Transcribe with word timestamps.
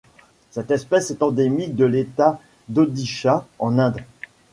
Cette 0.49 0.71
espèce 0.71 1.11
est 1.11 1.21
endémique 1.21 1.75
de 1.75 1.85
l'État 1.85 2.39
d'Odisha 2.69 3.45
en 3.59 3.77
Inde. 3.77 4.01